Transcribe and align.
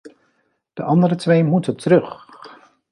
De 0.73 0.83
andere 0.83 1.15
twee 1.15 1.43
moeten 1.43 1.75
terug. 1.75 2.27